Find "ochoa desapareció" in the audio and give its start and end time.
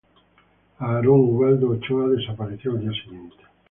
1.69-2.71